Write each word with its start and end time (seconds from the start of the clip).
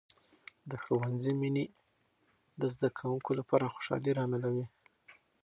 د 0.69 0.71
ښوونځي 0.83 1.33
مینې 1.41 1.65
د 2.59 2.61
زده 2.75 2.89
کوونکو 2.97 3.31
لپاره 3.39 3.71
خوشحالي 3.75 4.11
راملوي. 4.19 4.65